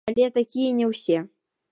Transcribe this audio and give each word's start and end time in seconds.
Але 0.09 0.27
такія 0.37 0.71
не 0.79 0.85
ўсе. 0.93 1.19